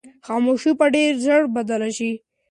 خاموشي 0.25 0.71
به 0.79 0.85
ډېر 0.95 1.11
ژر 1.25 1.41
بدله 1.55 1.89
شي. 1.97 2.11